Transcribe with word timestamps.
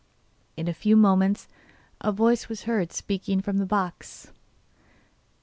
In 0.57 0.67
a 0.67 0.73
few 0.73 0.95
moments 0.97 1.47
a 2.03 2.11
voice 2.11 2.49
was 2.49 2.63
heard 2.63 2.91
speaking 2.91 3.39
from 3.39 3.57
the 3.59 3.67
box. 3.67 4.31